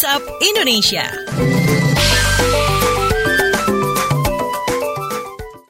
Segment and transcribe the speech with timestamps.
[0.00, 2.69] WhatsApp Indonesia.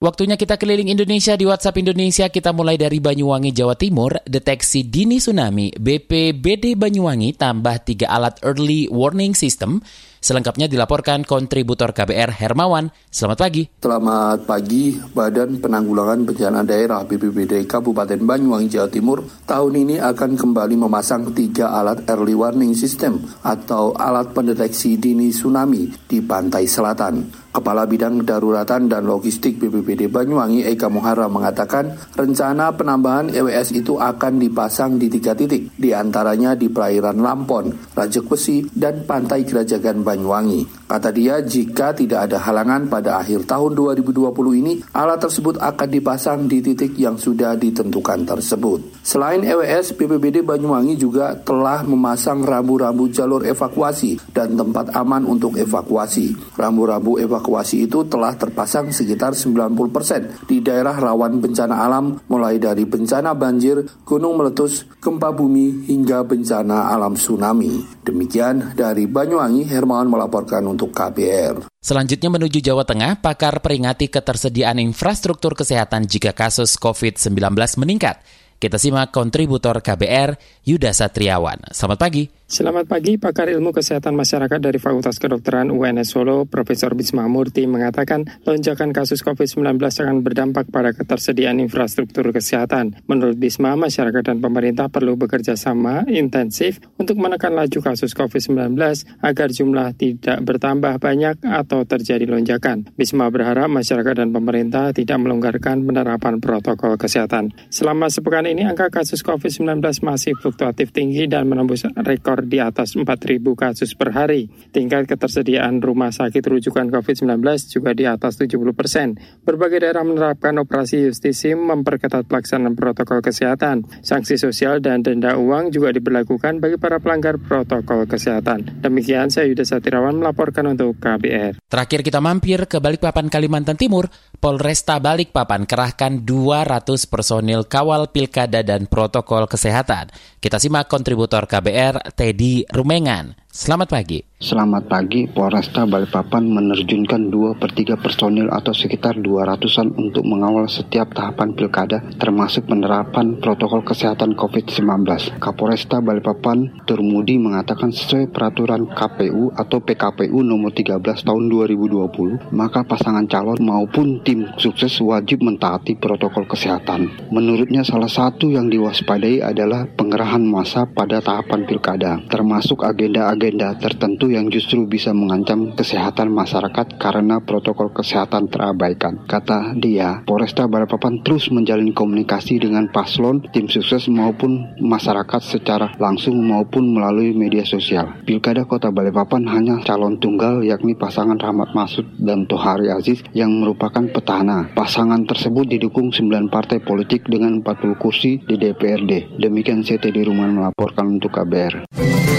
[0.01, 2.33] Waktunya kita keliling Indonesia di WhatsApp Indonesia.
[2.33, 4.17] Kita mulai dari Banyuwangi, Jawa Timur.
[4.25, 9.85] Deteksi dini tsunami BPBD Banyuwangi tambah tiga alat early warning system
[10.21, 12.93] Selengkapnya dilaporkan kontributor KBR Hermawan.
[13.09, 13.65] Selamat pagi.
[13.81, 14.93] Selamat pagi.
[15.17, 21.73] Badan Penanggulangan Bencana Daerah BPBD Kabupaten Banyuwangi, Jawa Timur tahun ini akan kembali memasang tiga
[21.73, 27.49] alat early warning system atau alat pendeteksi dini tsunami di pantai selatan.
[27.51, 34.39] Kepala Bidang Daruratan dan Logistik BPBD Banyuwangi Eka Muhara mengatakan rencana penambahan EWS itu akan
[34.39, 40.80] dipasang di tiga titik, di antaranya di perairan Lampon, Rajek Besi, dan Pantai Gerajagan Banyuwangi.
[40.91, 44.27] Kata dia, jika tidak ada halangan pada akhir tahun 2020
[44.59, 48.99] ini, alat tersebut akan dipasang di titik yang sudah ditentukan tersebut.
[49.07, 56.59] Selain EWS, BPBD Banyuwangi juga telah memasang rambu-rambu jalur evakuasi dan tempat aman untuk evakuasi.
[56.59, 63.31] Rambu-rambu evakuasi itu telah terpasang sekitar 90% di daerah rawan bencana alam mulai dari bencana
[63.39, 67.79] banjir, gunung meletus, gempa bumi, hingga bencana alam tsunami.
[68.03, 71.69] Demikian dari Banyuwangi, Hermawan melaporkan untuk untuk KBR.
[71.85, 78.25] Selanjutnya menuju Jawa Tengah, pakar peringati ketersediaan infrastruktur kesehatan jika kasus COVID-19 meningkat.
[78.57, 81.69] Kita simak kontributor KBR Yuda Satriawan.
[81.77, 82.40] Selamat pagi.
[82.51, 88.27] Selamat pagi, pakar ilmu kesehatan masyarakat dari Fakultas Kedokteran UNS Solo, Profesor Bisma Murti mengatakan
[88.43, 92.99] lonjakan kasus COVID-19 akan berdampak pada ketersediaan infrastruktur kesehatan.
[93.07, 98.75] Menurut Bisma, masyarakat dan pemerintah perlu bekerja sama intensif untuk menekan laju kasus COVID-19
[99.23, 102.91] agar jumlah tidak bertambah banyak atau terjadi lonjakan.
[102.99, 107.55] Bisma berharap masyarakat dan pemerintah tidak melonggarkan penerapan protokol kesehatan.
[107.71, 113.41] Selama sepekan ini angka kasus COVID-19 masih fluktuatif tinggi dan menembus rekor di atas 4.000
[113.57, 114.49] kasus per hari.
[114.71, 119.19] Tingkat ketersediaan rumah sakit rujukan COVID-19 juga di atas 70 persen.
[119.43, 123.89] Berbagai daerah menerapkan operasi justisi memperketat pelaksanaan protokol kesehatan.
[124.05, 128.85] Sanksi sosial dan denda uang juga diberlakukan bagi para pelanggar protokol kesehatan.
[128.85, 131.61] Demikian saya Yuda Satirawan melaporkan untuk KBR.
[131.67, 134.07] Terakhir kita mampir ke Balikpapan, Kalimantan Timur.
[134.41, 140.09] Polresta Balikpapan kerahkan 200 personil kawal pilkada dan protokol kesehatan.
[140.41, 143.35] Kita simak kontributor KBR Teddy Rumengan.
[143.51, 144.23] Selamat pagi.
[144.41, 151.11] Selamat pagi, Polresta Balikpapan menerjunkan 2 per 3 personil atau sekitar 200-an untuk mengawal setiap
[151.13, 155.43] tahapan pilkada, termasuk penerapan protokol kesehatan COVID-19.
[155.43, 163.27] Kapolresta Balikpapan Turmudi mengatakan sesuai peraturan KPU atau PKPU nomor 13 tahun 2020, maka pasangan
[163.27, 167.29] calon maupun tim sukses wajib mentaati protokol kesehatan.
[167.35, 173.40] Menurutnya salah satu yang diwaspadai adalah pengerahan massa pada tahapan pilkada, termasuk agenda-agenda
[173.81, 179.25] tertentu yang justru bisa mengancam kesehatan masyarakat karena protokol kesehatan terabaikan.
[179.25, 186.37] Kata dia, Polresta Balikpapan terus menjalin komunikasi dengan paslon, tim sukses maupun masyarakat secara langsung
[186.45, 188.21] maupun melalui media sosial.
[188.29, 194.05] Pilkada Kota Balikpapan hanya calon tunggal yakni pasangan Rahmat Masud dan Tohari Aziz yang merupakan
[194.11, 194.69] petahana.
[194.77, 199.41] Pasangan tersebut didukung 9 partai politik dengan 40 kursi di DPRD.
[199.41, 202.30] Demikian CT di rumah melaporkan untuk KBR.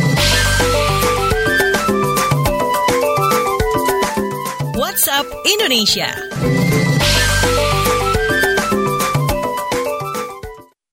[4.91, 6.70] WhatsApp Indonesia.